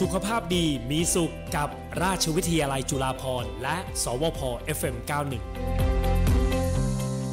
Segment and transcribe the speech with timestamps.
[0.00, 1.68] สุขภาพดีมีสุขกับ
[2.02, 4.40] ราชวิทยาลัยจุฬาภรณ์และ สวพ
[4.78, 5.32] FM91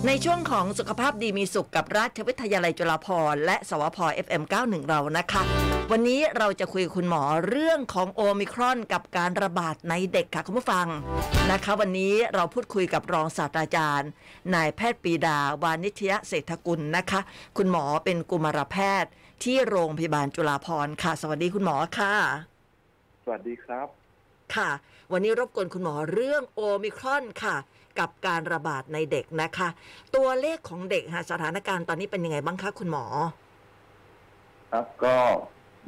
[0.06, 5.42] ในช่วงของสุขภาพดีมีสุขกับราชวิทยาลัยจุฬาภรณ์และ สวพ FM91 เรานะคะ
[5.92, 10.88] วันนี้เราจะคุยกับคุณหมอเรื่องของโอมิครอนกับการระบาดในเด็กค่ะคุณผู้ฟัง
[11.52, 14.10] นะคะ วันนี้เราพูดคุยกับรองศาสตราจารย์
[14.54, 17.20] นายแพทย์ปีดาวานิชยเศรษฐกุลนะคะ
[17.58, 19.12] คุณหมอเป็นกุมารแพทย์
[19.44, 22.51] ที่โรงพยาบาลจุฬาภรณ์ค่ะ สวัสดีคุณหมอค่ะ
[23.24, 23.88] สวัสดีครับ
[24.56, 24.70] ค่ะ
[25.12, 27.56] วันนี้รบกวนคุณหมอเรื่องโอมิครอนค่ะ
[28.00, 29.70] กับการระบาดในเด็กนะคะ
[30.16, 33.06] ตัวเลขของเด็กค่ะสถานการณ์ตอนนี้เป็นยังไงบ้างคะคุณหมอ
[34.72, 35.18] ครับก็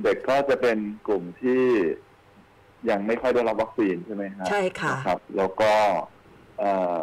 [0.03, 0.77] เด็กก็จะเป็น
[1.07, 1.63] กลุ่มที่
[2.89, 5.73] ยังไม่ค่อยได้รับวัคซีนใช่ไหมครับใช่ค่ะนะครับ แล้วก็
[6.59, 7.01] เอ่อ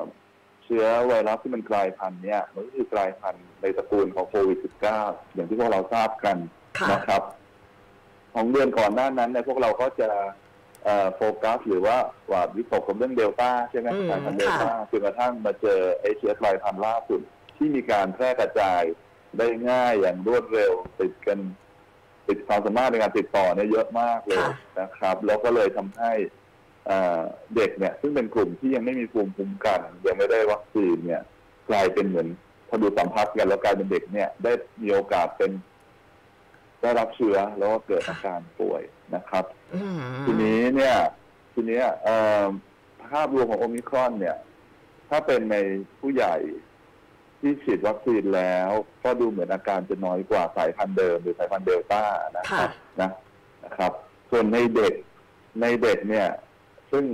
[0.64, 4.58] เชื้อไวรัสที่มันกลายพันธุ์เนี่ยมันก็คือกลายพันธุ์ในตระกูลของโควิด
[4.96, 6.36] -19 อย่างที่พวกเราทราบกัน
[6.78, 7.22] ค่ะนะครับ
[8.34, 10.10] ของเดือนก่อนหน้านั้นเนี่ยพวกเราก็จะ
[10.84, 11.96] เอ่อโฟกัสหรือว่า
[12.30, 17.20] ว่าวิตกกับเรื่องเดลต้าใช่ไหมอืมสายพันธุ์เดลต้าค่ะจนกระทั่งมาเจอไอเชื้อกลายพันธุ์ล่าสุด
[17.56, 18.82] ที่มีการแพร่กระจาย
[19.38, 21.38] ได้ง่ายอย่างรวดเร็วติดกัน
[22.28, 26.12] ติดความสามารถในการติดต่อเนี่ยเยอะมากเลยค่ะนะครับ แล้วก็เลยทำให้
[26.86, 27.20] เอ่อ
[27.56, 31.22] เด็กเนี่ย ซึ่งเป็นกลุ่มที่ยังไม่มีภูมิคุ้มกัน ยังไม่ได้วัคซีนเนี่ย
[31.70, 32.28] กลายเป็นเหมือน
[32.68, 35.50] พอดูสัมผัสกันแล้วกลายเป็นเด็กเนี่ย ได้มีโอกาสเป็น
[36.82, 38.82] ได้รับเชื้อแล้วก็เกิดอาการป่วย
[39.14, 40.96] นะครับอืมทีนี้เนี่ย
[41.52, 42.46] ทีเนี้ยเอ่อ
[43.10, 44.36] ภาพรวมของโอมิครอนเนี่ย
[45.10, 45.56] ถ้าเป็นใน
[46.00, 46.36] ผู้ใหญ่
[47.40, 48.70] ที่ฉีดวัคซีนแล้ว
[49.04, 52.02] ก็ดูเหมือนอาการจะน้อยกว่าสายพันธุ์เดิมหรือสายพันธุ์เดลต้า
[52.36, 52.70] นะครับ
[53.00, 53.10] นะ
[53.64, 53.92] นะครับ
[54.30, 54.94] ส่วนในเด็ก
[55.62, 56.28] ในเด็กเนี่ย
[56.92, 57.04] ซึ่ง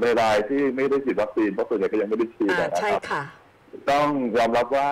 [0.00, 3.22] ในรายที่ไม่ได้ฉีดวัคซีนเพราะส่วนใหญ่ก็ยังไม่ได้ฉีดอ่านะใช่ครับค่ะ
[3.90, 4.90] ต้องยอมรับว่า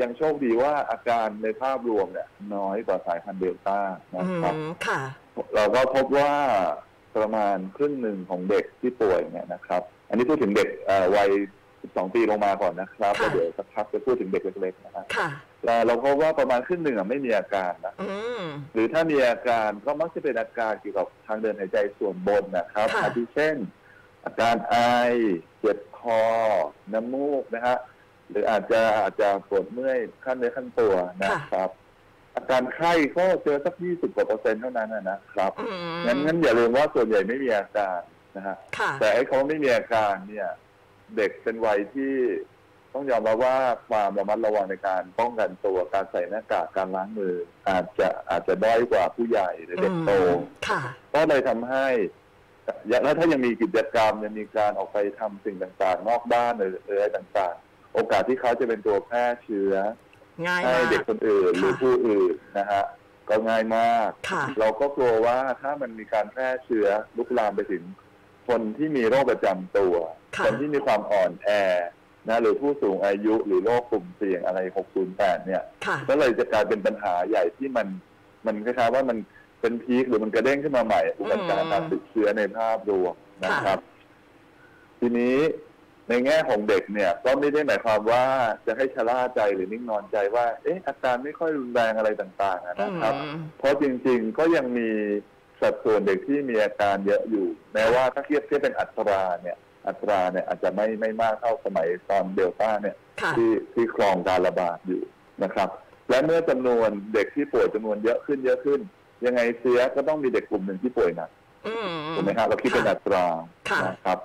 [0.00, 3.78] ยังโชคดีว่าอาการในภาพรวมเนี่ยน้อยกว่าสายพันธุ์เดลต้า
[4.12, 5.00] อืนะครับมค่ะ
[5.54, 6.32] เราก็พบว่า
[7.16, 11.30] ประมาณครึ่งหนึ่งของเด็กที่ป่วยเนี่ยนะครับ อันนี้พูดถึงเด็กเอ่อวัย
[11.72, 15.28] 12 ปีลงมาก่อนนะครับค่ะแล้วเดี๋ยวสักพักจะพูดถึงเด็กเล็กๆนะครับค่ะ
[15.64, 23.56] แล้วเราพบว่าประมาณครึ่งหนึ่งอะไม่มีอาการนะอืมหรือถ้ามีอาการก็มักจะเป็นอาการเกี่ยวกับทางเดินหายใจส่วนบนนะครับค่ะอาทิเช่น
[24.24, 24.76] อาการไอ
[25.60, 26.22] เจ็บคอ
[26.92, 27.76] น้ำมูกนะฮะ
[28.30, 31.70] หรืออาจจะอาจจะปวดเมื่อยขั้นเนื้อขั้นตัวนะครับ
[32.34, 35.76] อาการไข้ก็เจอสัก20กว่าเปอร์เซ็นต์เท่านั้นนะนะครับอืม
[36.06, 38.00] งั้นงั้นอย่าลืมว่าส่วนใหญ่ไม่มีอาการ
[38.36, 40.48] นะฮะค่ะแต่ไอ้เขาไม่มีอาการเนี่ย
[41.16, 42.14] เด็กเป็นวัยที่
[42.92, 43.56] ต้องยอมรับว่า
[43.88, 47.34] ความระมัดระวังในการป้องกันตัวการใส่หน้ากากการล้างมือ
[47.68, 50.80] อาจจะอาจจะด้อยกว่าผู้ใหญ่หรือเด็กโตอืมค่ะ
[51.14, 51.86] ก็เลยทำให้
[52.88, 59.74] แล้วถ้ายังมีกิจกรรมยังมีการออกไปทำสิ่งต่างๆ นอกบ้านหรืออะไรต่างๆ โอกาสที่เขาจะเป็นตัวแพร่เชื้อ
[60.46, 62.84] ง่ายให้มาก เด็กคนอื่นหรือค่ะผู้อื่นนะฮะ
[63.28, 66.86] ก็ง่ายมาก ค่ะ เราก็กลัวว่าถ้ามันมีการแพร่เชื้อ
[67.16, 67.82] ลุกลามไปถึง
[68.48, 69.94] คนที่มีโรคประจำตัว
[70.36, 71.48] ค่ะ คนที่มีความอ่อนแอ
[72.28, 74.60] นะหรือผู้สูงอายุหรือโรคกลุ่มเสี่ยงอะไร
[75.02, 77.86] 608 เนี่ย ค่ะ ก็เลยจะกลายเป็นปัญหาใหญ่ที่มัน
[78.46, 79.18] มันคล้ายๆว่ามัน
[79.60, 83.14] เป็นพีคหรือมันกระเด้งขึ้นมาใหม่อุบัติการการติดเชื้อในภาพรวม
[83.44, 83.78] นะครับ
[85.00, 85.36] ทีนี้
[86.10, 88.24] ในแง่ของเด็กเนี่ยก็ไม่ได้หมายความว่า
[88.66, 94.88] จะให้ชะล่าใจหรือนิ่งนอนใจว่า เอ๊ะอาการไม่ค่อยรุนแรงอะไรต่างๆอะนะครับอืมเพราะจริงๆก็ยังมี
[95.60, 99.56] สัดส่วนเด็กที่มีอาการเยอะอยู่ แม้ว่าถ้าเทียบเทียบเป็นอัตราเนี่ย
[99.88, 105.02] อัตราเนี่ยอาจจะไม่ไม่มากเท่าสมัยตอนเดลต้าเนี่ยค่ะที่ที่ครองการระบาดอยู่
[105.44, 105.68] นะครับ
[106.10, 108.80] และเมื่อจำนวนเด็กที่ป่วยจำนวนเยอะขึ้นเยอะขึ้น
[109.26, 111.30] ยังไงเสียก็ต้องมีเด็กกลุ่มหนึ่งที่ป่วยหนัก
[111.66, 113.24] อืมถูกไหมครับเราคิดเป็นอัตรา
[113.70, 114.18] ค่ะนะครับ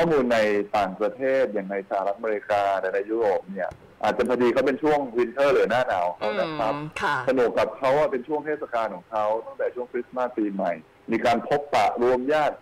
[0.00, 0.40] ข้อมูลใน
[0.78, 3.70] ต่างประเทศอย่างในสหรัฐอเมริกาและในยุโรปเนี่ย
[4.02, 10.72] อาจจะพอดีเขาเป็นช่วง winter หรือหน้าหนาวของอืเขานะครับมค่ะสนุกกับเขาว่าเป็นช่วงเทศกาลของเขาตั้งแต่ช่วงคริสต์มาสปีใหม่
[11.10, 12.56] มีการพบปะรวมญาติ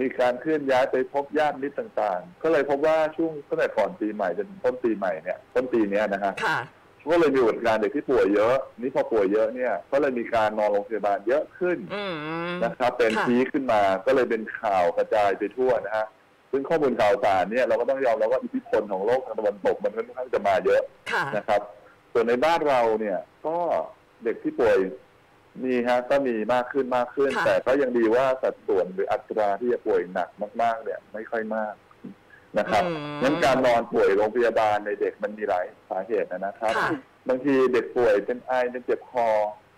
[0.00, 6.58] มีการเคลื่อนย้ายไปพบญาติมิตรต่างๆ ก็เลยพบว่าช่วงตั้งแต่ก่อนปีใหม่จนต้นปีใหม่เนี่ยต้นปีเนี้ยนะฮะค่ะ
[7.10, 12.02] ก็เลยมีอุบัติการณ์เด็กที่ป่วยเยอะ นี่พอป่วยเยอะเนี่ย ก็เลยมีการนอนโรงพยาบาลเยอะขึ้นอื
[12.50, 16.06] มนะครับ เป็นค่ะพีคขึ้นมาก็เลยเป็นข่าวกระจายไปทั่วนะฮะ
[16.50, 21.60] ซึ่งข้อมูลข่าวสารเนี่ยเราก็ต้องยอมรับว่าอิทธิพลของโลกทางตะวันตกมันค่อนข้างจะมาเยอะค่ะ นะครับ
[22.12, 23.56] ส่วนในบ้านเราเนี่ยก็
[24.24, 24.78] เด็กที่ป่วย
[25.64, 30.28] มีฮะก็มีมากขึ้นมากขึ้น ค่ะ แต่ก็ยังดีว่าสัดส่วนหรืออัตราที่จะป่วยหนัก
[30.62, 31.74] มาก ๆ เนี่ยไม่ค่อยมาก
[32.58, 36.90] นะครับอืมงั้นการนอนป่วยโรงพยาบาลในเด็กมันมีหลายสาเหตุนะครับ ค่ะ
[37.28, 39.28] บางทีเด็กป่วยเป็นไอเป็นเจ็บคอ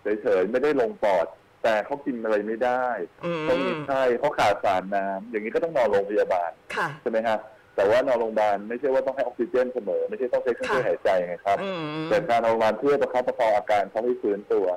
[0.01, 1.27] เฉยๆไม่ได้ลงปอด
[1.63, 2.85] แต่เขากินอะไรไม่ได้
[3.25, 6.60] อืม เขามีไข้เขาขาดสารน้ำอย่างนี้ก็ต้องนอนโรงพยาบาลค่ะ
[7.01, 7.37] ใช่ไหมฮะ
[7.75, 14.67] แต่ว่านอนโรงพยาบาลไม่ใช่ว่าต้องให้ออกซิเจนเสมอ ไม่ใช่ต้องใช้เครื่องช่วยค่ะหายใจไงครับอืมแต่การนอนโรงพยาบาลเพื่อประคับประคองอาการเขาให้ฟื้นตัว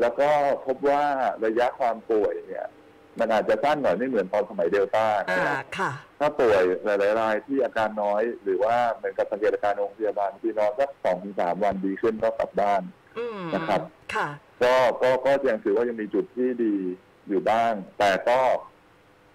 [0.00, 0.28] แล้วก็
[0.66, 1.02] พบว่า
[1.44, 2.66] ระยะความป่วยเนี่ย
[3.18, 12.82] มันอาจจะสั้นหน่อยไม่เหมือนตอนสมัยเดลต้าอ่านะครับค่ะถ้าป่วยหลายๆรายที่อาการน้อย หรือว่าเหมือนกับสังเกตอาการโรงพยาบาลที่นอนสักสองถึงสามวันดีขึ้นก็กลับบ้าน
[13.18, 13.80] อืมนะครับ
[14.14, 14.28] ค่ะ
[14.62, 16.74] ก็ก็ก็ยังถือว่ายังมีจุดที่ดี
[17.28, 18.40] อยู่บ้าง แต่ก็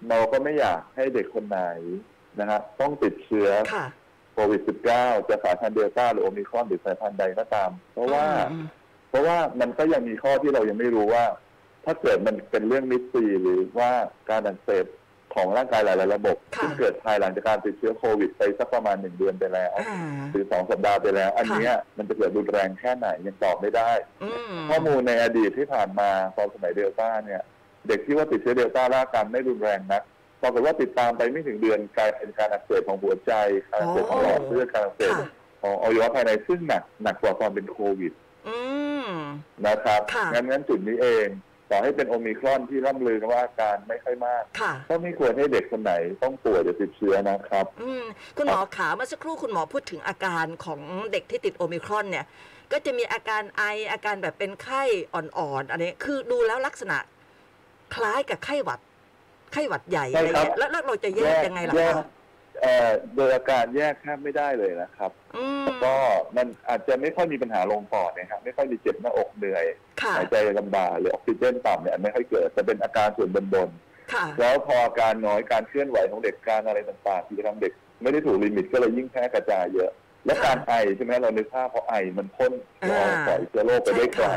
[0.09, 1.61] เราก็ไม่อยากให้เด็กคนไหน
[2.39, 3.85] นะฮะต้องติดเชื้อค่ะ
[4.33, 4.61] โควิด
[4.95, 8.65] -19 จะสายพันธุ์เดลต้าหรือโอมิครอนหรือสายพันธุ์ใดก็ตาม เพราะว่าอืม
[9.09, 11.25] เพราะว่ามันก็ยังมีข้อที่เรายังไม่รู้ว่า
[11.85, 13.91] ถ้าเกิดมันเป็นเรื่องมิดซีหรือว่า
[14.29, 14.85] การอักเสบ
[15.35, 19.99] ของร่างกายหลาย ๆ ระบบค่ะที่เกิดภายหลังจากการติดเชื้อโควิด ไปสักประมาณหนึ่งเดือนไปแล้วอ่า
[20.31, 23.91] หรือสองสัปดาห์ไปแล้ว อันเนี้ยมันจะเกิดรุนแรงแค่ไหนยังตอบไม่ได้
[24.23, 27.41] อืมข้อมูลในอดีตที่ผ่านมาตอนสมัยเดลต้าเนี่ย
[27.87, 30.01] เด็กที่ว่าติดเชื้อเดลต้าร่างกายไม่รุนแรงนะ
[30.41, 33.31] ปรากฏว่าติดตามไปไม่ถึงเดือนกลายเป็นการอักเสบของหัวใจ
[33.69, 35.29] การอักเสบของหลอดเลือดการอักเสบค่ะ
[35.61, 38.13] ของอวัยวะภายในซึ่งหนักหนักกว่าตอนเป็นโควิด
[38.47, 38.57] อื
[39.07, 39.09] ม
[39.67, 41.27] นะครับค่ะงั้นงั้นจุดนี้เอง
[41.71, 48.03] ต่อให้เป็นโอมิครอนที่ร่ำลือกันว่าอาการไม่ค่อยมากค่ะก็ไม่ควรให้เด็กคนไหนต้องป่วยจะติดเชื้อนะครับ อืม
[48.37, 52.25] คุณหมอขาเมื่อสักครู่คุณหมอพูดถึงอาการของเด็กที่ติดโอมิครอนเนี่ย
[52.71, 54.83] ก็จะมีอาการไออาการแบบเป็นไข้
[55.13, 56.97] อ่อนๆอันนี้คือดูแล้วลักษณะ
[57.93, 58.79] คล้ายกับไข้หวัด
[59.53, 62.05] ไข้หวัดใหญ่ใช่อะไรครับเงี้ยแล้วแล้วเราจะแยกยังไงล่ะแยกคะ
[62.61, 65.95] เอ่อโดยอาการแยกแทบไม่ได้เลยนะครับอืมก็
[66.37, 69.65] มันอาจจะไม่ค่อยมีปัญหาลงปอดนะครับ ไม่ค่อยมีเจ็บหน้าอกเหนื่อย
[70.01, 73.37] ค่ะหายใจลำบากหรือออกซิเจนต่ำเนี่ยอันไม่ค่อยเกิดจะเป็นอาการส่วนบ
[73.67, 73.69] น
[74.13, 79.91] ค่ะๆแล้วพออาการน้อยการเคลื่อนไหวของเด็กการอะไรต่างๆที่จะทำเด็กไม่ได้ถูกลิมิตก็เลยยิ่งแพร่กระจายเยอะ
[80.25, 82.53] และค่ะการไอใช่ไหมเรานึกภาพพอไอมันพ่น
[82.89, 84.29] ละอองอ่าปล่อยเชื้อโรคไปได้ไกล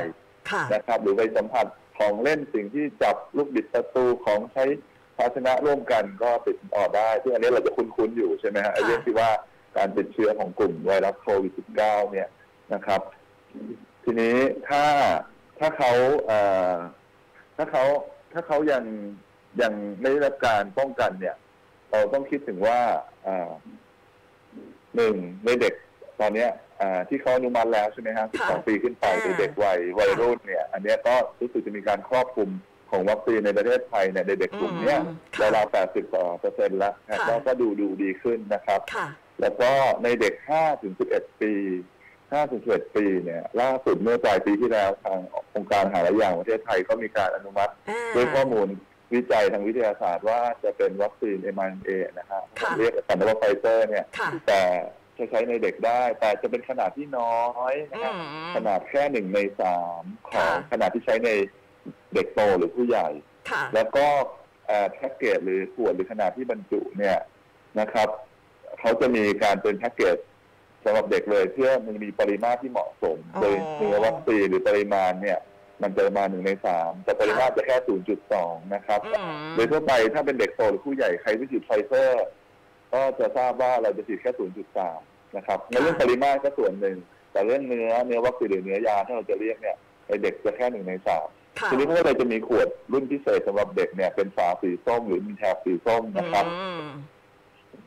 [0.51, 1.67] ค่ะนะครับหรือไปสัมผัส
[1.99, 4.65] ของเล่นสิ่งที่จับลูกบิดประตูของใช้
[5.17, 9.31] ภาชนะร่วมกันก็ติดต่อได้ซึ่งอันนี้เราจะคุ้นๆอยู่ใช่ไหมฮะไอ้เรื่องที่ว่า
[9.77, 11.53] การติดเชื้อของกลุ่มไวรัสโควิด
[11.83, 12.29] -19 เนี่ย
[12.75, 13.01] นะครับ
[14.05, 14.37] ทีนี้
[14.69, 14.85] ถ้า
[15.59, 15.93] ถ้าเขา
[16.27, 16.41] เอ่
[16.73, 16.77] อ
[17.57, 17.85] ถ้าเขา
[18.33, 18.85] ถ้าเขายัง
[19.63, 21.37] ยังไม่ได้รับการป้องกันเนี่ย
[21.91, 22.81] เราต้องคิดถึงว่า
[23.27, 23.51] อ่า
[24.97, 25.15] หนึ่ง
[25.45, 25.75] ในเด็ก
[26.21, 26.68] ตอนเนี้ยอ่า
[27.09, 32.51] ที่เขาอนุมัติแล้วใช่ไหมฮะค่ะ12 ปีขึ้นไปอ่าในเด็กวัยวัยรุ่นเนี่ย อันเนี้ยก็รู้สึกจะมีการครอบคลุม
[32.91, 39.07] ของวัคซีนในประเทศไทยเนี่ยในเด็กกลุ่มเนี้ยอืมค่ะราวๆ80กว่าเปอร์เซ็นต์แล้วนะค่ะก็ก็ดูดูดีขึ้นนะครับค่ะ
[39.41, 39.71] แล้วก็
[40.05, 41.53] ในเด็ก5ถึง11 ปี
[42.03, 45.19] 5ถึง11 ปีเนี่ยล่าสุดเมื่อปลายปีที่แล้วทาง
[45.55, 48.69] องค์การอาหารและยาของประเทศไทยก็มีการอนุมัติอ่าด้วยข้อมูล
[49.15, 54.63] วิจัยทางวิทยาศาสตร์ว่าจะเป็นวัคซีน mRNA นะฮะค่ะเรียกกันว่าไฟเซอร์เนี่ยค่ะแต่
[55.19, 57.41] จะใช้ในเด็กได้ แต่จะเป็นขนาดที่น้อ
[57.73, 61.31] ยนะอืครับมขนาดแค่หนึ่งในสามของค่ะขนาดที่ใช้ใน
[62.15, 63.09] เด็กโตหรือผู้ใหญ่
[63.51, 64.07] ค่ะแล้วก็
[64.67, 67.19] เอ่อแพ็กเกจหรือขวดหรือขนาดที่บรรจุเนี่ย
[67.81, 68.09] นะครับ
[68.81, 70.17] เขาจะมีการเป็นแพ็กเกจ
[70.85, 75.39] สำหรับเด็กเลยเพื่อมันมีปริมาตรที่เหมาะสมอ๋อโดยเนื้อวัคซีนหรือปริมาณเนี่ย
[75.83, 77.77] มันจะประมาณหนึ่งในสามแต่ปริมาตรจะแค่
[78.25, 82.25] 0.2นะครับอืมโดยทั่วไปถ้าเป็นเด็กโตหรือผู้ใหญ่ใครที่ฉีดไฟเซอร์
[82.93, 84.31] ก็จะทราบว่าเราจะฉีดแค่
[84.85, 86.97] 0.3นะครับในเรื่องปริมาตรก็ส่วนหนึ่ง
[87.33, 89.77] แต่เรื่องเนื้อเนื้อวัคซีนหรือเนื้อยาที่เราจะเรียกเนี่ย
[90.07, 91.29] ในเด็กจะแค่หนึ่งในสาม
[91.61, 96.87] ค่ะทีนี้ก็เลยจะมีขวดรุ่นพิเศษสำหรับเด็กเนี่ยเป็นฝาสีส้มหรือมีแถบสีส้มนะครับอืม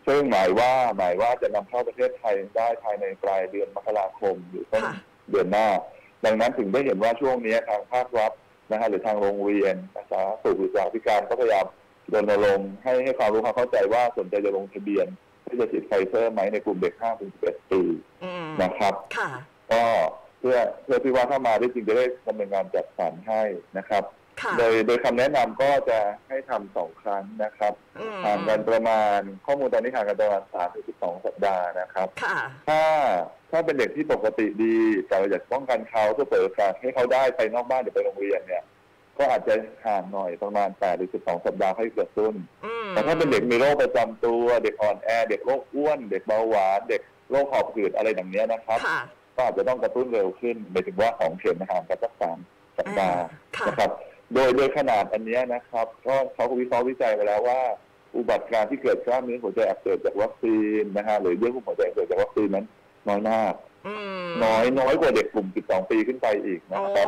[0.08, 4.96] ซึ่งหมายว่าหมายว่าจะนำเข้าประเทศไทยได้ภายในปลายเดือนมกราคมหรือต้นค่ะ
[5.30, 5.68] เดือนหน้า
[6.26, 8.32] ดังนั้นถึงได้เห็นว่าช่วงนี้ทางภาครัฐ
[8.72, 11.66] นะฮะหรือทางโรงเรียนนะสาธารณสุขหรือสาธิการก็พยายาม
[12.14, 15.08] รณรงค์ให้ให้ความรู้ความเข้าใจว่าสนใจจะลงทะเบียน
[15.48, 16.94] ที่จะฉีดไฟเซอร์ไหมในกลุ่มเด็ก
[17.34, 17.82] 5-11ปี
[18.24, 19.30] อืมนะครับค่ะ
[19.72, 19.84] ก็
[20.40, 23.42] เพื่อเพื่อที่ว่าถ้ามาได้จริงจะได้ดำเนินงานจัดสรรให้
[23.78, 24.04] นะครับ
[24.42, 32.38] ค่ะโดยโดยคำแนะนำก็จะให้ทำสองครั้งนะครับอืมห่างกันประมาณข้อมูลตอนนี้ห่างกันประมาณสามถึงสิบสองสัปดาห์นะครับค่ะ
[32.70, 32.82] ถ้า
[33.52, 34.78] ถ้าเป็นเด็กที่ปกติดี
[35.08, 38.61] แต่เราอยากป้องกันเขาเพื่อเปิดโอกาสให้เขาได้ไปนอกบ้านหรือไปโรงเรียนเนี่ย
[39.22, 42.36] ก็อาจจะห่างหน่อยประมาณแปดหรือสิบสองสัปดาห์ให้เกิดตุ้น
[42.66, 47.02] อืมแต่ถ้าเป็นเด็กมีโรคประจำตัว เด็กอ่อนแอ เด็กโรคอ้วน เด็กเบาหวาน เด็ก
[47.32, 49.00] โรคหอบหืดอะไรอย่างเนี้ยนะครับค่ะ
[49.36, 52.38] ก็อาจจะต้องกระตุ้นเร็วขึ้นหมายถึงว่าของเข็มห่างกันสักสาม
[52.78, 53.22] สัปดาห์
[53.58, 53.92] ค่ะนะครับ
[54.34, 57.62] โดยโดยขนาดอันเนี้ยนะครับ ก็เขาก็วิเคราะห์วิจัยไปแล้วว่า
[58.18, 62.66] อุบัติการณ์ที่เกิดกล้ามเนื้อหัวใจอักเสบจากวัคซีนนะฮะหรือเยื่อหุ้มหัวใจอักเสบจากวัคซีนนั้น
[63.10, 63.54] น้อยมาก
[63.88, 67.08] อืมน้อยน้อยกว่าเด็กกลุ่ม 12 ปีขึ้นไปอีกอ๋อนะครับ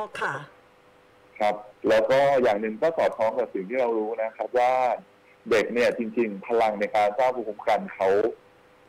[1.43, 4.71] ค่ะครับ แล้วก็อย่างหนึ่งก็สอดคล้องกับสิ่งที่เรารู้นะครับ ว่า
[5.51, 8.09] เด็กเนี่ยจริง ๆ พลังในการสร้างภูมิคุ้มกันเขา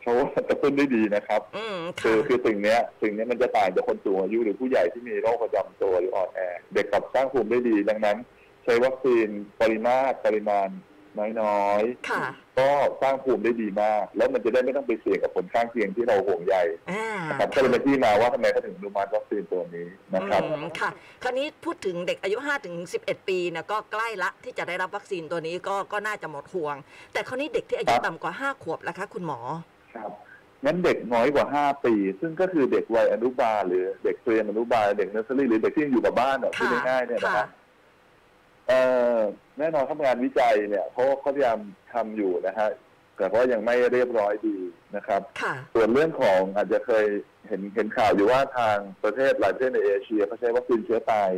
[0.01, 0.13] เขา
[0.49, 6.39] กระตุ้นได้ดีนะครับอืมคืค่ะอคือสิ่งเนี้ยสิ่งเนี้ยมันจะต่างจากคนสูงอายุหรือผู้ใหญ่ที่มีโรคประจำตัวหรืออ่อนแอ
[6.73, 8.17] เด็กกลับสร้างภูมิได้ดี ดังนั้น
[8.63, 9.27] ใช้วัคซีน
[9.61, 10.67] ปริมาตรปริมาณ
[11.19, 12.69] น้อยค่ะๆก็
[13.01, 16.55] สร้างภูมิได้ดีมาก แล้วมันจะได้ไม่ต้องไปเสี่ยงกับผลข้างเคียงที่เราห่วงใย
[16.91, 20.89] อ่านะครับก็เลยเป็นที่มาว่าทำไมเขาถึงอนุมัติวัคซีนตัวนี้นะครับอืมค่ะ
[21.23, 26.75] คราวนี้พูดถึงเด็กอายุ5ถึง11 ปีเนี่ยก็ใกล้ละที่จะได้รับวัคซีนตัวนี้ก็ก็น่าจะหมดห่วง
[27.13, 29.39] แต่คราวนี้เด็กที่อายุครับต่ำกว่า 5 ขวบแล้วคะคุณหมอ
[29.95, 30.11] ครับ
[30.65, 37.47] งั้นเด็กน้อยกว่า 5 ปี ซึ่งก็คือเด็กวัยอนุบาลหรือเด็กเตรียมอนุบาลเด็กเนอร์เซอรี่หรือเด็กที่ยังอยู่กับบ้านเนี่ยพูดค่ะง่ายๆเนี่ยนะคค่ะรับเอ่อ
[39.59, 41.59] แน่นอนทำงานวิจัยเนี่ยเขาเขาพยายาม
[41.93, 42.69] ทำอยู่นะฮะ
[43.17, 44.57] แต่ว่ายังไม่เรียบร้อยดี
[44.95, 47.05] นะครับค่ะส่วนเรื่องของอาจจะเคย
[47.47, 51.29] เห็นเห็นข่าวอยู่ว่าทางประเทศหลายประเทศในเอเชียเขาใช้วัคซีนเชื้อตาย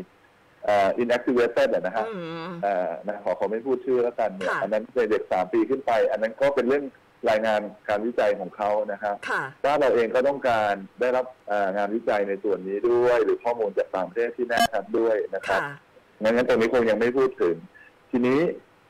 [0.65, 6.85] เอ่อ inactivated อะนะฮะอืมเอ่อนะขอขอไม่พูดชื่อแล้วกันเนี่ยค่ะอันนั้นเป็นเด็กสามปีขึ้นไป อันนั้นก็เป็นเรื่อง
[7.29, 15.75] รายงานการวิจัยของเขานะครับค่ะว่าเราเองก็ต้องการได้รับเอ่องานวิจัยในส่วนนี้ด้วย หรือข้อมูลจากต่างประเทศที่แน่ชัดด้วยนะครับค่ะ
[16.21, 17.55] งั้นงั้นตรงนี้คงยังไม่พูดถึง
[18.11, 18.39] ทีนี้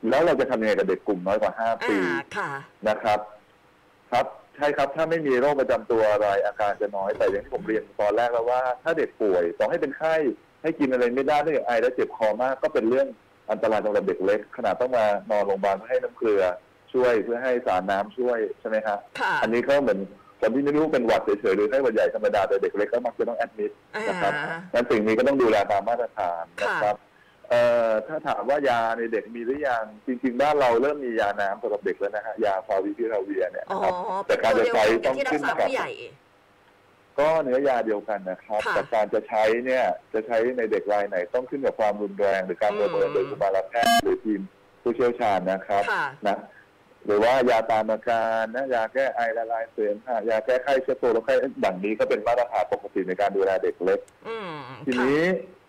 [0.09, 2.49] แล้วเราจะทำยังไงกับเด็กกลุ่มน้อยกว่าห้าปีอ่าค่ะ
[2.87, 3.19] นะครับ
[4.11, 10.15] ครับใช่ครับถ้าไม่มีโรคประจำตัวอะไรอาการจะน้อยแต่อย่างที่ผมเรียนตอนแรกแล้วว่า ถ้าเด็กป่วยต่อให้เป็นไข้
[10.61, 13.07] ให้กินอะไรไม่ได้ถ้าอย่างไอแล้วเจ็บคอมากก็เป็นเรื่อง
[13.51, 16.43] อันตรายสำหรับเด็กเล็ก ขนาดต้องมานอนโรงพยาบาลเพื่อให้น้ำเกลือ
[16.93, 19.99] ช่วยเพื่อให้สารน้ำช่วยใช่ไหมครับค่ะอันนี้ก็เหมือน
[20.41, 24.33] คนที่ไม่รู้เป็นหวัดเฉยๆหรือไข้หวัดใหญ่ธรรมดาแต่เด็กเล็กก็มักจะต้องแอดมิดอ่านะครับ
[24.73, 26.95] นั้นสิ่งนี้ก็ต้องดูแลตามมาตรฐานนะครับ
[27.49, 35.89] เอ่อถ้าถามว่ายาในเด็กมีหรือยังจริงๆบ้านเราเริ่มมียาน้ำสำหรับเด็กแล้วนะฮะยาฟาวิพิราเวียเนี่ยอ๋อนะครับเป็แต่นการตัวจะเดียวใช้กันต้องที่รัขึ้กนษากับ ผู้ใหญ่
[37.19, 44.41] ก็เนื้อยาเดียวกันนะครับค่ะแต่การจะใช้เนี่ยจะใช้ในเด็กรายไหนต้องขึ้นกับความรุนแรงหรือการประเมินอืม โดยกุมารแพทย์หรือทีม
[44.81, 46.37] ผู้เชี่ยวชาญนะครับ ค่ะ นะ
[47.05, 51.33] หรือว่ายาตามอาการนะยาแก้ไอละลายเสมหะยาแก้ไข้เชื้อตัวแล้วไข้
[51.65, 55.23] ดังนี้ก็เป็นมาตรฐานปกติในการดูแลเด็กเล็ก อืมทีค่ะนี้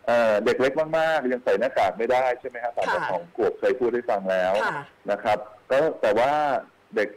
[0.09, 5.39] เอ่อเด็กเล็กมากๆยังใส่หน้ากากไม่ได้ใช่ไหมครับตามค่ะของขวบเคยพูดให้ฟังแล้วค่ะนะครับ
[5.71, 6.33] ก็แต่ว่า
[6.97, 7.09] เด็ก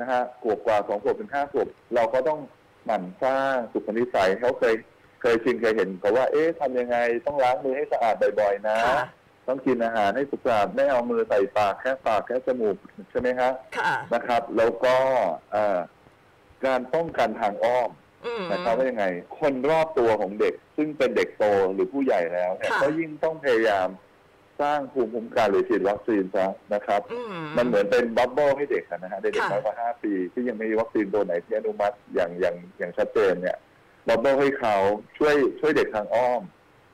[0.00, 2.38] นะฮะขวบกว่าสองขวบถึงห้าขวบเราก็ต้อง
[2.84, 4.74] หมั่นสร้างสุขนิสัยให้เขาเคย
[5.22, 9.06] เคยชินเคยเห็นเขาว่า เอ๊ะทำยังไงต้องล้างมือให้สะอาดบ่อยๆ นะค่ะ
[9.48, 12.76] ต้องกินอาหารให้สุขสะอาดไม่เอามือใส่ปากแค่ปากแค่จมูก
[13.10, 14.96] ใช่ไหมฮะค่ะนะครับ แล้วก็
[15.52, 15.78] เอ่อ
[16.66, 18.05] การป้องกันทางอ้อมอืม
[18.52, 19.04] นะครับว่ายังไง
[19.40, 21.44] คนรอบตัวของเด็ก ซึ่งเป็นเด็กโต
[21.74, 23.88] หรือผู้ใหญ่แล้วเนี่ยค่ะก็ยิ่งต้องพยายาม
[24.60, 33.56] สร้างภูมิคุ้มกันหรือฉีดวัคซีนซะนะครับอืมมันเหมือนเป็น bubble ให้เด็กอะนะฮะเด็กค่ะน้อยกว่าห้าปีที่ยังไม่มีวัคซีนตัวไหนที่อนุมัติอย่างอย่างอย่างชัดเจนเนี่ย
[34.08, 34.76] bubble ให้เขา
[35.18, 36.42] ช่วยช่วยเด็กทางอ้อม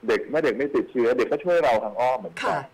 [0.08, 2.71] เด็กเมื่อเด็กไม่ติดเชื้อ เด็กก็ช่วยเราทางอ้อมเหมือนกัค่ะนใ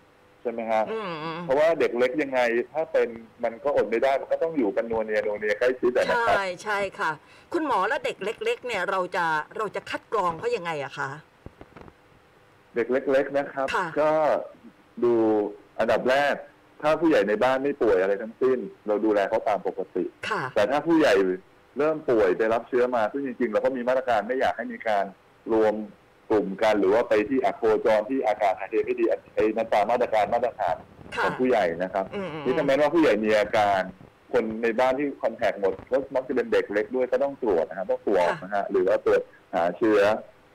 [0.49, 1.13] ช่ไหมฮะอืม
[1.45, 2.41] เพราะว่าเด็กเล็กยังไง
[2.73, 3.09] ถ้าเป็น
[3.45, 7.11] มันก็อดไม่ได้มันก็ต้องอยู่กันนัวเนียนัวเนียใกล้ชิดอะนะครับใช่ใช่ค่ะ
[7.53, 9.27] คุณหมอและเด็กเล็ก ๆ เนี่ยเราจะ
[9.57, 11.11] เราจะคัดกรองเขายังไงอะคะ
[12.75, 14.11] เด็กเล็ก ๆนะครับค่ะก็
[15.05, 15.13] ดู
[15.79, 16.35] อันดับแรก
[16.83, 21.15] ถ้าผู้ใหญ่ในบ้านไม่ป่วยอะไรทั้งสิ้น เราดูแลเขาตามปกติค่ะแต่ถ้าผู้ใหญ่
[21.79, 25.05] เริ่มป่วยได้รับเชื้อมาซึ่งจริงๆเราก็มีมาตรการไม่อยากให้มีการ
[25.53, 25.75] รวม
[26.31, 29.05] กลุ่มกันหรือว่าไปที่อะโคจรที่อากาศหายใจไม่ดี
[29.35, 30.77] ไอ้นั่นตามมาตรการมาตรฐาน
[31.15, 33.81] ขค่ะองผู้ใหญ่นะครับอืมนี่ถ้าแม้ว่าผู้ใหญ่มีอาการ
[34.33, 39.21] คนในบ้านที่คอนแทคหมดก็มักจะเป็นเด็กเล็กด้วยก็ต้องตรวจนะครับต้องตรวจนะฮะหรือว่าตรวจ
[39.55, 40.01] หาเชื้อ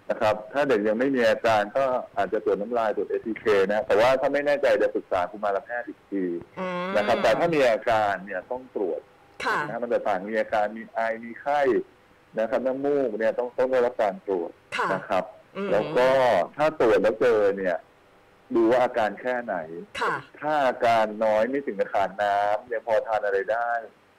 [0.10, 1.86] นะครับ ถ้าเด็กยังไม่มีอาการก็
[2.18, 6.24] อาจจะตรวจน้ำลายตรวจเอทีเคนะ แต่ว่าถ้าไม่แน่ใจจะปรึกษากุมารแพทย์อีกที
[6.60, 9.00] อืมนะครับ แต่ถ้ามีอาการเนี่ยต้องตรวจ
[9.46, 11.62] ค่ะนะมันจะต่างมีอาการมีไอมีไข้
[12.40, 15.33] นะครับน้ำมูกเนี่ยต้องต้องได้รับการตรวจค่ะนะครับอืม
[15.72, 16.08] แล้วก็
[16.58, 17.78] ถ้าตรวจแล้วเจอเนี่ย
[18.56, 19.56] ดูว่าอาการแค่ไหน
[20.02, 23.72] ค่ะ ถ้าอาการน้อยไม่ถึงกับขาดน้ำยังพอทานอะไรได้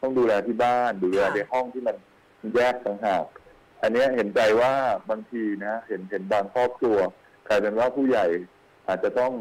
[0.03, 1.97] ต้องดูแลที่บ้านดูแลค่ะในห้องที่มัน
[2.55, 3.25] แยกต่างหาก
[3.83, 4.73] อันเนี้ยเห็นใจว่า
[5.11, 6.99] บางทีนะ เห็นเห็นบางครอบครัว
[7.49, 8.27] กลายเป็นว่าผู้ใหญ่
[8.89, 9.33] อาจจะต้อง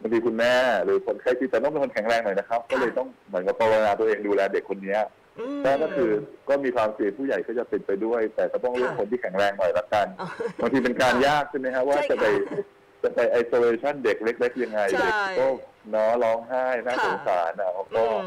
[0.00, 0.54] บางทีคุณแม่
[0.84, 5.25] หรือคนใกล้ชิดแต่ต้องเป็นคนแข็งแรงหน่อยนะครับ ก็เลยต้องเหมือนกับภาวนาตัวเองดูแลเด็กคนเนี้ยอืม
[5.64, 6.10] ก็ก็คือ
[6.48, 10.28] ก็มีความเสี่ยงผู้ใหญ่ก็จะติดไปด้วย แต่ก็ต้องเลือกค่ะคนที่แข็งแรงหน่อยละกันอ๋อ
[10.60, 12.62] บางทีเป็นการยากใช่ไหมฮะว่าใช่จะไปค่ะ
[13.02, 15.46] จะไปไอโซเลชันเด็กเล็กๆยังไงใช่เด็กก็
[15.90, 18.26] เนาะร้องไห้น่าค่ะสงสารอะอืก็ม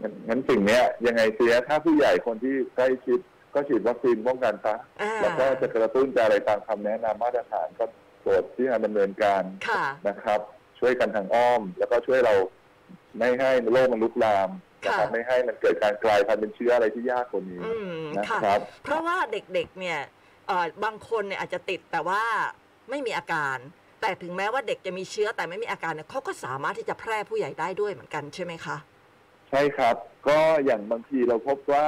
[0.00, 3.20] งั้นงั้นสิ่งเนี้ยยังไงเสียถ้าผู้ใหญ่คนที่ใกล้ชิด
[3.54, 7.84] ก็ฉีดวัคซีนป้องกันซะอ่าแล้วก็จะกระตุ้นจะอะไรตามคำแนะนำมาตรฐานก็
[8.22, 10.40] โปรดที่จะดำเนินการค่ะนะครับ
[10.78, 12.34] ช่วยกันทางอ้อม แล้วก็ช่วยเรา
[13.18, 14.50] ไม่ให้โรคมันลุกลาม
[14.86, 19.98] นะครับค่ะไม่ให้มันเกิดการกลายพันธุ์เป็นเชื้ออะไรที่ยากกว่านี้อืมนะค่ะครับ เพราะว่าเด็กๆเนี่ย
[20.46, 22.22] เอ่อบางคนเนี่ยอาจจะติดแต่ว่า
[22.90, 23.56] ไม่มีอาการ
[24.00, 28.76] แต่ถึงแม้ว่าเด็กจะมีเชื้อแต่ไม่มีอาการเนี่ยเขาก็สามารถที่จะแพร่ผู้ใหญ่ได้ด้วยเหมือนกันใช่ไหมคะ
[29.50, 29.96] ใช่ครับ
[30.28, 31.86] ก็อย่างบางทีเราพบว่า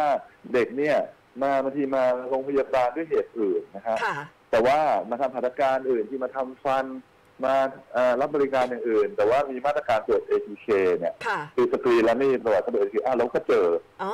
[0.53, 0.97] เด็กเนี่ย
[1.43, 4.17] มาบางทีมาโรงพยาบาลด้วยเหตุอื่นนะฮะค่ะ
[4.51, 4.79] แต่ว่า
[5.11, 6.85] มาทำพัฒการอื่นที่มาทำฟัน
[7.47, 7.55] มา
[7.95, 10.67] เอ่อรับบริการอย่างอื่น แต่ว่ามีมาตรการตรวจ ATK
[10.99, 13.67] เนี่ยค่ะคือสกรีนแล้วไม่มีประวัติการตรวจ ATK อ้าวเราก็เจอ
[14.03, 14.13] อ๋อ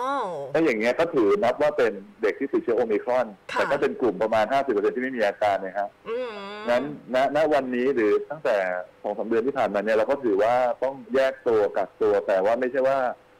[0.55, 1.93] ถ้าอย่างเงี้ยก็ถือนับว่าเป็น
[2.23, 6.33] เด็กที่ติดเชื้อโอมิครอนค่ะแต่ก็เป็นกลุ่มประมาณ 50%ที่ไม่มีอาการนะครับอืม
[6.71, 6.83] นั้น
[7.15, 8.57] ณณวันนี้หรือตั้งแต่
[9.03, 12.99] สองสามเดือนที่ผ่านมาเนี่ยเราก็ถือว่าต้องแยกตัวกักตัว แต่ว่าไม่ใช่ว่า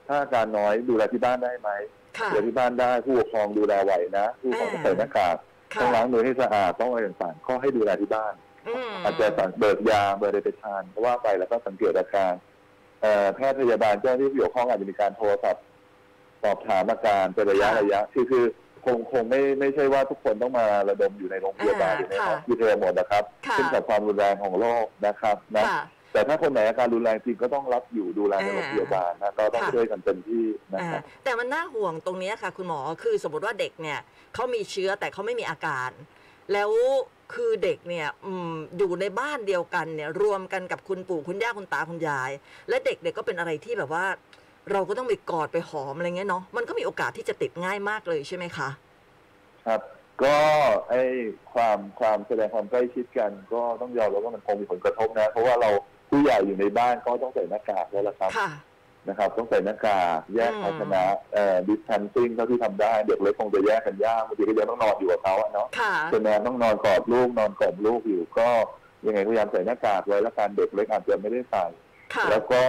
[0.09, 1.71] ถ้าอาการน้อยดูแลที่บ้านได้ไหม
[2.19, 5.37] ค่ะดูแลที่บ้านได้ผู้ปกครองดูแลไหวนะ ผู้ปกครองต้องใส่หน้ากาก
[5.75, 8.35] ค่ะต้องล้างมือให้สะอาดต้องอะไรต่างๆก็ให้ดูแลที่บ้าน
[8.77, 12.33] อืมอาจจะสั่งเบิกยาเบอร์อะไรไปทานเพราะว่าไปแล้วก็สังเกตอาการ
[13.03, 15.65] เอ่อแพทย์พยาบาลเจ้าหน้าที่ที่เกี่ยวข้องอาจจะมีการโทรศัพท์
[16.43, 18.45] สอบถามอาการเป็นระยะระยะคือคือ
[18.85, 25.83] คงคงไม่ไม่ใช่ว่าทุกคนต้องมาระดมอยู่ในโรงพยาบาลหรือในห้องพิเศษหมดนะครับค่ะขึ้นกับความรุนแรงของโรคนะครับนะค่ะ
[26.13, 33.99] แต่ถ้าคนไหนอาการรุนแรงจริงก็ต้องรับอยู่ดูแลในโรงพยาบาลนะก็ต้องค่ะช่วยกันเต็มที่นะอ่าครับแต่มันน่าห่วงตรงเนี้ยค่ะ คุณหมอคือสมมติว่าเด็กเนี่ย
[34.35, 35.91] เขามีเชื้อแต่เขาไม่มีอาการ
[36.53, 36.71] แล้ว
[37.35, 42.31] คือเด็กเนี่ยอืมอยู่ในบ้านเดียวกันเนี่ยรวมกันกับคุณปู่คุณย่าคุณตาคุณยาย
[42.69, 44.05] และเด็กเนี่ยก็เป็นอะไรที่แบบว่า
[44.73, 48.69] เราก็ต้องไปกอดไปหอมอะไรเงี้ยเนาะมันก็มีโอกาสที่จะติดง่ายมากเลยใช่ไหมคะ
[49.67, 49.81] ครับ
[50.23, 50.37] ก็
[50.89, 51.03] ไอ้
[51.53, 55.71] ความความแสดงความใกล้ชิดกัน ก็ต้องยอมรับว่ามันคงมีผลกระทบนะ เพราะว่าเรา
[56.11, 58.51] ผู้ใหญ่อยู่ในบ้านก็ต้องใส่หน้ากากแล้วละครับค่ะ
[59.09, 68.49] นะครับต้องใส่หน้ากากแยกอืมภาชนะเอ่อดิสทันซิ่งเท่าที่ทำได้ เด็กเล็กคงจะแยกกันยากบางทีก็ยังต้องนอนอยู่กับเขาอะเนาะค่ะใช่ไหมต้องนอนกอดลูกนอนกอดลูกอยู่ก็
[69.07, 71.65] ยังไงพยายามใส่หน้ากากไว้แล้วการเด็กเล็กอาจจะไม่ได้ใส่
[72.15, 72.63] ค่ะแล้วก็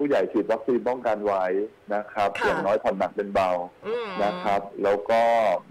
[0.00, 1.44] ผู้ใหญ่ฉีดวัคซีนป้องกันไว้
[1.94, 3.50] นะครับค่ะอย่างน้อยผ่อนหนักเป็นเบา
[3.86, 5.22] อืมนะครับ แล้วก็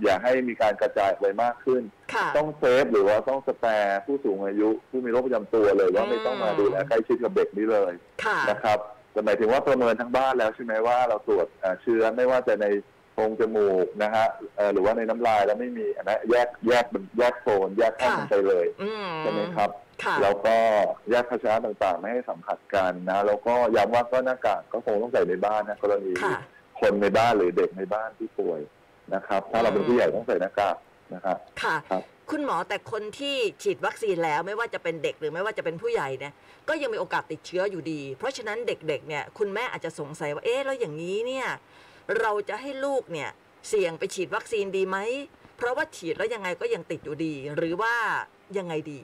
[0.04, 7.94] อย่าให้มีการกระจายไปมากขึ้นค่ะต้องเซฟหรือว่าต้องสแปร์ผู้สูงอายุ ผู้มีโรคประจำตัวเลยว่าอืมไม่ต้องมาดูแลใกล้ชิดกับเด็กนี้เลย
[8.26, 8.80] ค่ะนะครับ
[9.16, 12.66] แต่หมายถึงว่าประเมินทั้งบ้านแล้วใช่ไหมว่าเราตรวจเอ่อเชื้อไม่ว่าจะใน
[13.14, 19.70] โพรงจมูกนะฮะเอ่อหรือว่าในน้ำลายแล้วไม่มีอันนั้นแยกแยกเป็นแยกโซนแยกข้างกันไปเลยอืมใช่ไหมครับ
[20.04, 20.56] ค่ะแล้วก็
[21.10, 26.38] แยกภาชนะต่างๆ ไม่ให้สัมผัสกันนะแล้วก็ย้ำว่าก็หน้ากากก็คงต้องใส่ในบ้านนะกรณีค่ะ
[26.82, 28.60] คนในบ้านหรือเด็กในบ้านที่ป่วย
[29.16, 30.78] นะครับ ถ้าเราเป็นผู้ใหญ่ต้องใส่หน้ากาก
[31.14, 31.76] นะครับค่ะ
[32.26, 36.34] ครับคุณหมอแต่คนที่ฉีดวัคซีนแล้วไม่ว่าจะเป็นเด็กหรือไม่ว่าจะเป็นผู้ใหญ่เนี่ย
[36.70, 41.48] ก็ยังมีโอกาสติดเชื้ออยู่ดี เพราะฉะนั้นเด็กๆเนี่ยคุณแม่อาจจะสงสัยว่าเอ๊ะแล้วอย่างนี้เนี่ย
[42.20, 43.30] เราจะให้ลูกเนี่ย
[43.70, 44.98] เสี่ยงไปฉีดวัคซีนดีไหม
[45.58, 47.94] เพราะว่าฉีดแล้วยังไงก็ยังติดอยู่ดี หรือว่า
[48.58, 49.02] ยังไงดี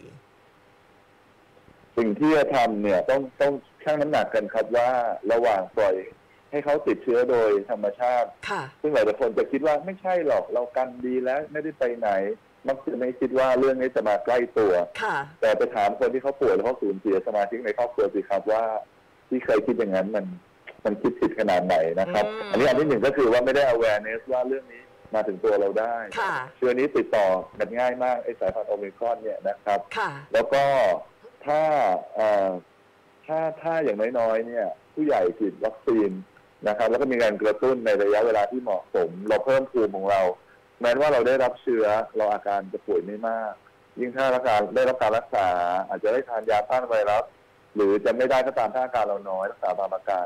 [1.97, 3.53] สิ่งที่จะทำเนี่ยต้องต้อง
[3.83, 4.89] ชั่งน้ำหนักกันครับว่า
[5.31, 5.95] ระหว่างปล่อย
[6.51, 12.09] ให้เขาติดเชื้อโดยธรรมชาติค่ะซึ่งหลายๆคนจะคิดว่าไม่ใช่หรอกเรากันดีแล้วไม่ได้ไปไหน
[12.67, 18.63] มักจะไม่คิดว่าเรื่องนี้จะมาใกล้ตัว ค่ะ แต่ไปถามคนที่เขาป่วยแล้วเขาสูญเสียสมาชิกในครอบครัวสิครับว่า
[19.29, 20.25] ที่เคยคิดอย่างนั้นมัน
[20.85, 24.83] มันคิดผิดขนาดไหนนะครับ อืม อันนี้อันที่หนึ่งก็คือว่าไม่ได้ awareness ว่าเรื่องนี้
[25.15, 27.27] มาถึงตัวเราได้ค่ะ เชื้อนี้ติดต่อ
[27.59, 30.63] กันง่ายมากไอ้สายพันธุ์โอมิครอนเนี่ยนะครับ ค่ะ แล้วก็
[31.45, 31.61] ถ้า
[32.15, 32.49] เอ่อ
[33.25, 36.11] ถ้าถ้าอย่างน้อยๆเนี่ย ผู้ใหญ่ฉีดวัคซีน
[36.67, 40.21] นะครับ แล้วก็มีการกระตุ้นในระยะเวลาที่เหมาะสม เราเพิ่มภูมิของเรา
[40.81, 41.85] แม้ว่าเราได้รับเชื้อ
[42.17, 43.53] เราอาการจะป่วยไม่มาก
[43.99, 45.47] ยิ่งถ้ารักษาได้รับการรักษา
[45.87, 47.23] อาจจะได้ทานยาต้านไวรัส
[47.75, 50.25] หรือจะไม่ได้ก็ตามถ้าอาการเราน้อยรักษาตามอาการ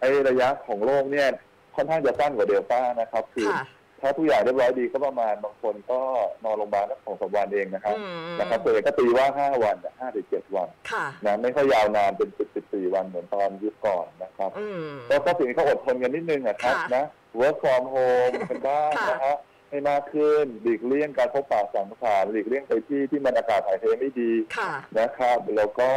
[0.00, 1.28] ไอ้ระยะของโรคเนี่ย
[1.76, 3.64] ค่อนข้างจะสั้นกว่าเดลต้านะครับ คือค่ะ
[4.02, 6.00] ถ้าผู้ใหญ่เรียบร้อยดีก็ประมาณบางคนก็
[6.44, 17.04] นอนโรงพยาบาลสักสองสามวันเองนะครับอืมนะครับตัวเองก็ตีว่าห้าวันห้าถึงเจ็ดวันค่ะนะไม่ค่อยยาวนานเป็นสิบสิบสี่วันเหมือนตอนยุคก่อนนะครับอืมแล้วก็สิ่งที่เขาอดทนกันนิดนึงนะครับค่ะนะ
[17.40, 19.36] work from home เป็นบ้านค่ะนะฮะ
[19.68, 25.90] ให้มากขึ้นหลีกเลี่ยงการพบปะสังสรรค์หลีกเลี่ยงไปที่ที่มันอากาศถ่ายเทไม่ดีค่ะ นะครับ แล้วก็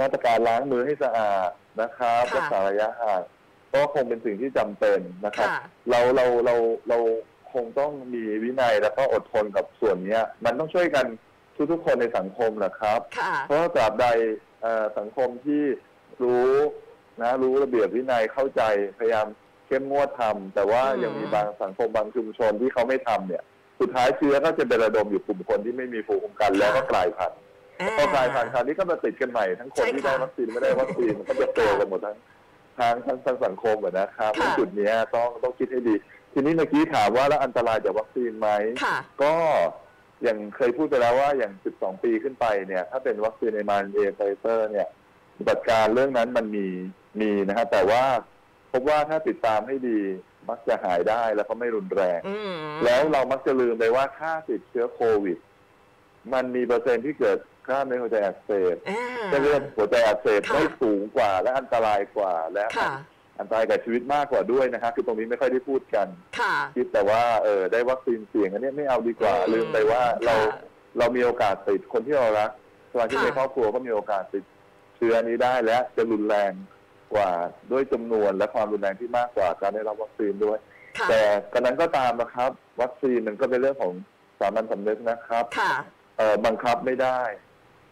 [0.00, 1.48] มาตรการล้างมือให้สะอาด
[1.80, 3.22] นะครับค่ะรักษาระยะห่าง
[3.74, 6.54] ก็คงเป็นสิ่งที่จำเป็นนะครับ ค่ะ เราเราเรา
[6.88, 6.98] เรา
[7.52, 11.06] คงต้องมีวินัยแล้วก็อดทนกับส่วนเนี้ย มันต้องช่วยกัน
[11.72, 14.06] ทุกๆคนในสังคมแหละครับ ค่ะ เพราะว่าตราบใด
[14.62, 15.62] เอ่อสังคมที่
[16.22, 16.52] รู้
[17.22, 18.62] นะรู้ระเบียบวินัยเข้าใจ
[18.98, 19.26] พยายาม
[19.68, 23.42] เข้มงวดทำแต่ว่าอืมยังมีบางสังคมบางชุมชนที่เขาไม่ทำเนี่ย
[23.80, 27.38] สุดท้ายเชื้อก็จะไประดมอยู่กลุ่มคนที่ไม่มีภูมิคุ้มกันแล้วก็กลายพันธุ์
[27.80, 32.16] อ่พอกลายพันธุ์คราวนี้ก็มาติดกันใหม่ทั้งคนใช่ที่ค่ะได้วัคซีนไม่ได้วัคซีนมันก็จะ fail กันหมดทั้ง
[32.78, 35.94] ทางทั้งทั้งสังคมอะนะครับค่ะจุดเนี้ยต้องต้องคิดให้ดี
[36.32, 38.48] ทีนี้เมื่อกี้ถามว่าแล้วอันตรายจากวัคซีนไหม
[38.84, 39.34] ค่ะก็
[40.22, 44.88] อย่างเคยพูดไปแล้วว่าอย่าง 12 ปีขึ้นไปเนี่ย ถ้าเป็นวัคซีนในมานเอไฟเซอร์เนี่ย
[45.36, 46.66] ปฏิบัติการเรื่องนั้นมันมี
[47.20, 48.02] มีนะฮะแต่ว่า
[48.72, 50.00] พบว่าถ้าติดตามให้ดี
[50.48, 52.54] มักจะหายได้แล้วก็ไม่รุนแรง อืม
[52.84, 55.38] แล้วเรามักจะลืมไปว่าถ้าติดเชื้อโควิด
[56.32, 62.92] มันมีเปอร์เซ็นต์ที่เกิดกล้ามเนื้อหัวใจอักเสบอ่า เส้นเลือดหัวใจอักเสบค่ะ ได้สูงกว่า และอันตรายกว่าและค่ะ
[63.40, 66.06] อันตรายกับชีวิตมากกว่าด้วยนะครับคือตรงนี้ไม่ค่อยได้พูดกัน
[66.38, 70.60] ค่ะ คิดแต่ว่าเออได้วัคซีนเสี่ยงอันเนี้ยไม่เอาดีกว่า อืมลืมไปว่าเราค่ะ
[70.98, 72.50] เรามีโอกาสติดคนที่เรารัก
[72.92, 74.44] สมาชิกในครอบครัวก็มีโอกาสติด
[74.96, 76.52] เชื้อนี้ได้และจะรุนแรง
[77.14, 77.30] กว่า
[77.72, 80.58] ด้วยจำนวนและความรุนแรงที่มากกว่าการได้รับวัคซีนด้วย
[80.98, 82.50] ค่ะแต่กระนั้นก็ตามนะครับ
[82.82, 83.92] วัคซีนมันก็เป็นเรื่องของ
[84.40, 85.72] สามัญสำนึกนะครับค่ะ
[86.18, 87.20] เอ่อบังคับไม่ได้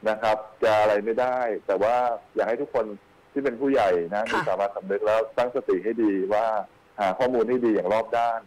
[0.09, 1.96] นะครับ จะอะไรไม่ได้ แต่ว่า
[2.35, 2.87] อยากให้ทุกคน
[3.33, 6.46] ที่เป็นผู้ใหญ่นะค่ะมีสามัญสำนึกแล้วตั้งสติให้ดีว่า
[7.00, 8.40] หาข้อมูลให้ดีอย่างรอบด้าน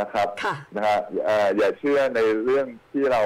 [0.00, 3.22] นะครับค่ะนะฮะเอ่ออย่าเชื่อในเรื่องที่เรา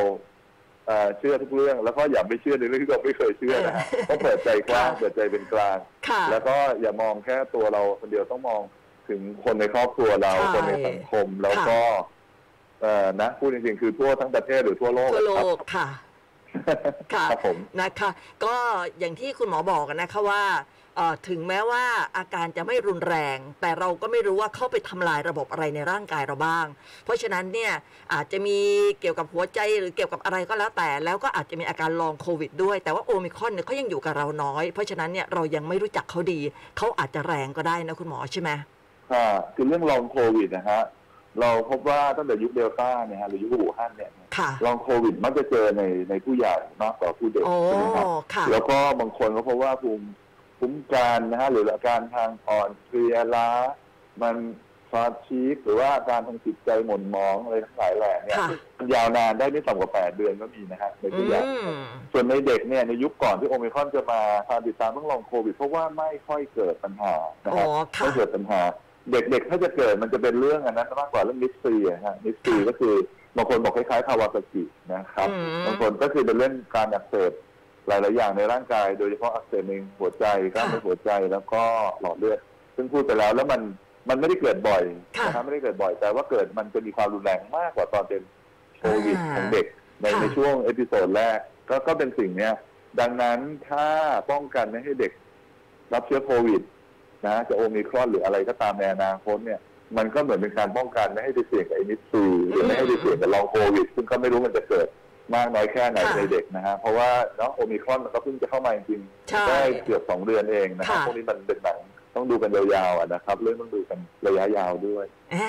[0.86, 8.60] เอ่อเชื่อทุกเรื่อง แล้วก็อย่าไปเชื่อในเรื่องที่เราไม่เคยเชื่อนะฮะเออต้องเปิดใจกว้างค่ะเปิดใจเป็นกลางค่ะแล้วก็อย่ามองแค่ตัวเราคนเดียวต้องมอง
[9.08, 11.78] ถึงคนในครอบครัวเราใช่คนในสังคมแล้วก็
[12.82, 15.86] เอ่อนะพูดจริงๆคือทั่วทั้งประเทศหรือทั่วโลกทั่วโลครับกค่ะ
[17.14, 18.10] ค่ะครับผมนะคะ
[18.44, 18.54] ก็
[18.98, 20.71] อย่างที่คุณหมอบอกกันนะคะว่าเอ่อ
[21.28, 21.84] ถึงแม้ว่า
[22.16, 26.66] อาการจะไม่รุนแรง แต่เราก็ไม่รู้ว่าเข้าไปทำลายระบบอะไรในร่างกายเราบ้าง
[27.04, 27.72] เพราะฉะนั้นเนี่ย
[28.12, 28.58] อาจจะมี
[29.00, 36.40] เกี่ยวกับหัวใจหรือเกี่ยวกับอะไรก็แล้วแต่ แล้วก็อาจจะมีอาการลองโควิดด้วย แต่ว่าโอมิครอนเนี่ยเขายังอยู่กับเราน้อย เพราะฉะนั้นเนี่ยเรายังไม่รู้จักเขาดี
[36.76, 38.50] เขาอาจจะแรงก็ได้นะคุณหมอใช่ไหม
[39.12, 40.82] ค่ะคือเรื่องลองโควิดนะฮะ
[41.40, 50.06] เราพบว่าตั้งแต่ยุคเดลต้าเนี่ยฮะหรือยุคอู่ฮั่นเนี่ยค่ะลองโควิดมักจะเจอในในผู้ใหญ่มากกว่าผู้เด็กโอ้ใช่ไหมครับค่ะแล้วก็บางคนก็พบว่าภูมิ
[50.62, 53.48] คุ้มกันนะฮะหรืออาการทางอ่อนเพลียล้า
[54.22, 54.36] มัน
[54.90, 58.48] ฟาชีกหรือว่าอาการทางจิตใจหม่นหมองอะไรทั้งหลายแหล่เนี่ยค่ะ
[58.78, 61.40] มันยาวนานได้ไม่ต่ำกว่าแปดเดือนก็มีนะฮะในอืผู้ใหญ่
[61.76, 68.60] มส่วนในเด็กเนี่ยในยุคก่อนที่โอมิครอนจะมาการติดตามต้องลองโควิด เพราะว่าไม่ค่อยเกิดปัญหานะอ๋อฮะค่ะไม่เกิดปัญหา
[69.10, 72.94] เด็กๆถ้าจะเกิดมันจะเป็นเรื่องอันนั้นมากกว่าเรื่องมิสซีอะฮะมิสซีก็คือ
[73.36, 77.32] บางคนบอกคล้ายๆภาวะสกินะครับอืม บางคนก็คือเป็นเรื่องการอักเสบ
[77.86, 81.62] หลาย ๆ อย่างในร่างกาย โดยเฉพาะอักเสบในหัวใจกล้ามเนื้อหัวใจแล้วก็
[82.00, 82.38] หลอดเลือด
[82.76, 83.60] ซึ่งพูดไปแล้วแล้วมัน
[84.08, 84.82] มันไม่ได้เกิดบ่อย
[85.18, 88.22] ค่ะนะครับไม่ได้เกิดบ่อย แต่ว่าเกิดมันจะมีความรุนแรงมากกว่าตอนเป็น
[88.78, 89.66] โควิดอ่าของเด็ก
[90.00, 92.54] ในค่ะในช่วง episode แรกก็ก็เป็นสิ่งเนี้ย
[93.00, 93.86] ดังนั้นถ้า
[94.30, 95.12] ป้องกันไม่ให้เด็ก
[95.92, 96.62] รับเชื้อโควิด
[97.26, 99.60] นะจะโอมิครอนหรืออะไรก็ตามในอนาคตเนี่ย
[99.96, 104.86] มันก็เหมือนเป็นการป้องกันไม่ให้ไปเสี่ยงกับไอ MIS-C หรือไม่ให้ไปเสี่ยงกับ long โควิด ซึ่งก็ไม่รู้มันจะเกิด
[105.34, 111.78] มากน้อยแค่ไหนค่ะในเด็กนะฮะเพราะว่าเนาะโอมิครอนมันก็เพิ่งจะเข้ามาจริงใช่ๆได้เกือบสองเดือนเองนะครับค่ะ พวกนี้มันเป็นหนัง
[112.16, 115.04] ต้องดูกันยาวๆอะนะครับ เรื่องต้องดูกันระยะยาวด้วย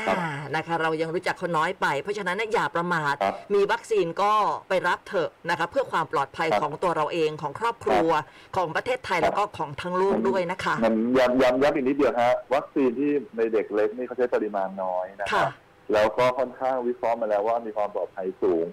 [0.08, 4.34] ครับอ่านะคะ เรายังรู้จักเขาน้อยไป เพราะฉะนั้นเนี่ยอย่าประมาท ครับมีวัคซีนก็
[4.70, 8.10] ไปรับเถอะนะคะ เพื่อความปลอดภัยครับของตัวเราเองของครอบครัว
[8.56, 15.54] ของประเทศไทยครับ แล้วก็ของทั้งโลกด้วยนะคะ มันย้ำย้ำย้ำอีกนิดเดียวฮะวัคซีนที่ในเด็กเล็กนี่เขาใช้ปริมาณน้อยนะคค่ะ รับ
[15.94, 18.66] แล้วก็ค่อนข้างวิเคราะห์มาแล้วว่ามีความปลอดภัยสูง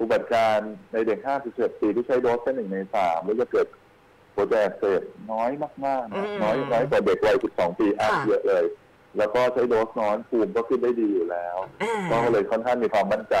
[0.00, 3.66] อุบัติการณ์ในเด็ก5 7ปีที่ใช้โดสแค่หนึ่งในสามแล้วจะเกิด
[4.34, 5.50] หัวใจอักเสบน้อย
[5.84, 8.64] มากๆอืนะมน้อยน้อยกว่าเด็กวัย 12 ปีอัพค่ะเยอะเลย
[9.18, 13.36] แล้วก็ใช้โดสน้อยภูมิก็ขึ้นได้ดีอยู่แล้วอ่าก็เลยค่อนข้างมีความมั่นใจ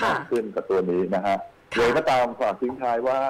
[0.00, 1.36] ค่ะมากขึ้นกับตัวนี้นะฮะ
[1.74, 3.20] ค่ะเลยก็ตามฝากทิ้งท้ายว่า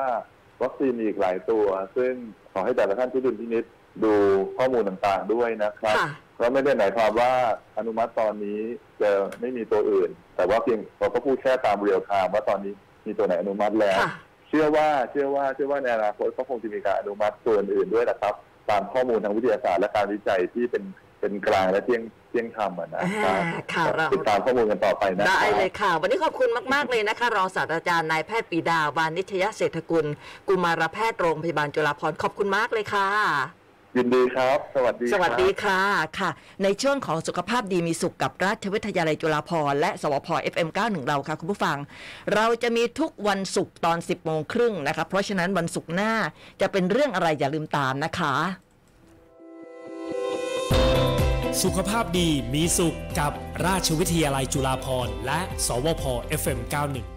[0.62, 2.12] วัคซีนมีอีกหลายตัว ซึ่ง
[2.52, 3.64] ขอให้แต่ละท่านที่ดุลพินิจ
[4.04, 4.12] ดู
[4.56, 6.08] ข้อมูลต่างๆด้วยนะครับค่ะ
[6.40, 7.32] ก็ไม่ได้หมายความว่า
[7.78, 8.60] อนุมัติตอนนี้
[9.00, 12.72] จะไม่มีตัวอื่น แต่ว่าเพียงเราก็พูดแค่ตามเรียลไทม์ว่าตอนนี้
[13.06, 14.10] มีตัวไหนอนุมัติแล้วค่ะ
[14.48, 18.34] เชื่อว่าเชื่อว่าเชื่อว่าในอนาคตก็คงจะมีการอนุมัติตัวอื่นๆด้วยนะครับ
[18.70, 20.84] ตามข้อมูลทางวิทยาศาสตร์และการวิจัยที่เป็น
[21.20, 30.06] เป็นกลางและเที่ยงเที่ยงธรรมอะนะคอ่ารับค่ะเราติดตามข้อมูลกันต่อไปนะได้เลยค่ะ วันนี้ขอบคุณมาก ๆ เลยนะคะ รองศาสตราจารย์นายแพทย์ปรีดาวานิชยเศรษฐกุล
[30.48, 33.08] กุมารแพทย์โรงพยาบาลจุฬาภรณ์ขอบคุณมากเลยค่ะ
[33.96, 36.30] ยินดีครับ สวัสดีสวัสดีครับค่ะค่ะ
[36.62, 41.78] ในช่วงของสุขภาพดีมีสุขกับราชวิทยาลัยจุฬาภรณ์และ สวพ FM91 เราค่ะ คุณผู้ฟัง
[42.34, 46.12] เราจะมีทุกวันศุกร์ตอน 10โมงครึ่งนะคะ เพราะฉะนั้นวันศุกร์หน้า
[46.60, 48.34] จะเป็นเรื่องอะไรอย่าลืมตามนะคะ
[51.62, 53.32] สุขภาพดีมีสุขกับ
[53.66, 56.02] ราชวิทยาลัยจุฬาภรณ์และ สวพ
[56.40, 57.15] FM91